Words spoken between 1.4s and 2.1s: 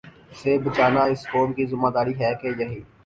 کی ذمہ